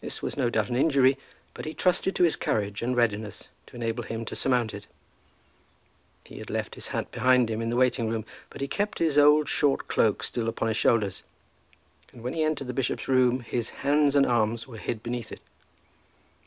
[0.00, 1.18] This was no doubt an injury,
[1.52, 4.86] but he trusted to his courage and readiness to enable him to surmount it.
[6.24, 9.18] He had left his hat behind him in the waiting room, but he kept his
[9.18, 11.22] old short cloak still upon his shoulders;
[12.14, 15.42] and when he entered the bishop's room his hands and arms were hid beneath it.